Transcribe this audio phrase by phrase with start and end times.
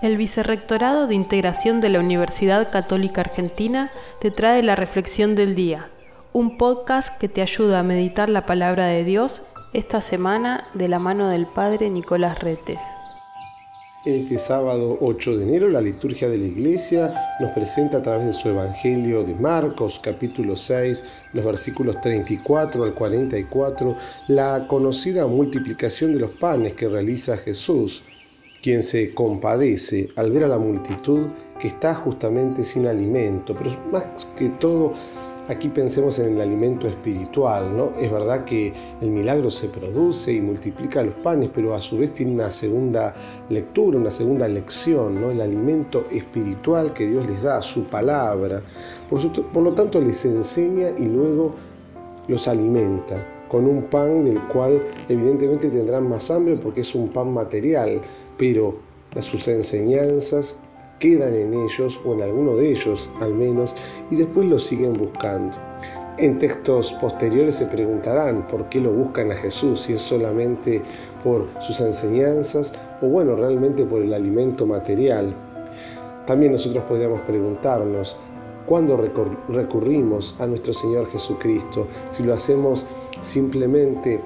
[0.00, 5.90] El Vicerrectorado de Integración de la Universidad Católica Argentina te trae la Reflexión del Día,
[6.32, 9.42] un podcast que te ayuda a meditar la palabra de Dios
[9.72, 12.80] esta semana de la mano del Padre Nicolás Retes.
[14.04, 18.32] Este sábado 8 de enero la liturgia de la iglesia nos presenta a través de
[18.32, 21.04] su Evangelio de Marcos capítulo 6,
[21.34, 23.96] los versículos 34 al 44,
[24.26, 28.02] la conocida multiplicación de los panes que realiza Jesús
[28.62, 31.26] quien se compadece al ver a la multitud
[31.60, 34.92] que está justamente sin alimento, pero más que todo
[35.48, 37.92] aquí pensemos en el alimento espiritual, ¿no?
[38.00, 42.12] Es verdad que el milagro se produce y multiplica los panes, pero a su vez
[42.12, 43.14] tiene una segunda
[43.48, 45.30] lectura, una segunda lección, ¿no?
[45.30, 48.62] El alimento espiritual que Dios les da, su palabra.
[49.10, 49.20] Por,
[49.52, 51.54] por lo tanto, les enseña y luego
[52.28, 57.34] los alimenta con un pan del cual evidentemente tendrán más hambre porque es un pan
[57.34, 58.00] material,
[58.38, 58.76] pero
[59.20, 60.62] sus enseñanzas
[60.98, 63.76] quedan en ellos o en alguno de ellos al menos
[64.10, 65.54] y después lo siguen buscando.
[66.16, 70.80] En textos posteriores se preguntarán por qué lo buscan a Jesús, si es solamente
[71.22, 75.34] por sus enseñanzas o bueno, realmente por el alimento material.
[76.26, 78.16] También nosotros podríamos preguntarnos,
[78.66, 78.96] ¿cuándo
[79.48, 81.86] recurrimos a nuestro Señor Jesucristo?
[82.10, 82.86] Si lo hacemos
[83.20, 84.20] simplemente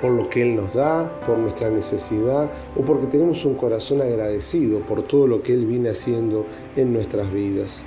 [0.00, 4.80] por lo que Él nos da, por nuestra necesidad o porque tenemos un corazón agradecido
[4.80, 7.84] por todo lo que Él viene haciendo en nuestras vidas.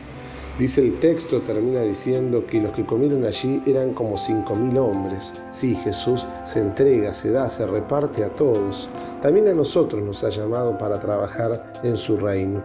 [0.59, 5.43] Dice el texto, termina diciendo que los que comieron allí eran como cinco mil hombres.
[5.49, 8.89] Sí, Jesús se entrega, se da, se reparte a todos.
[9.21, 12.61] También a nosotros nos ha llamado para trabajar en su reino.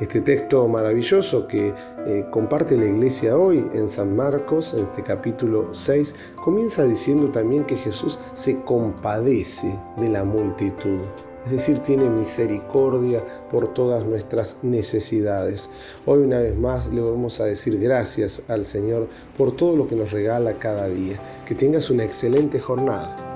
[0.00, 1.72] Este texto maravilloso que
[2.06, 7.64] eh, comparte la iglesia hoy en San Marcos, en este capítulo 6, comienza diciendo también
[7.64, 11.00] que Jesús se compadece de la multitud
[11.44, 15.68] es decir, tiene misericordia por todas nuestras necesidades.
[16.06, 19.94] Hoy una vez más le vamos a decir gracias al Señor por todo lo que
[19.94, 21.20] nos regala cada día.
[21.46, 23.33] Que tengas una excelente jornada.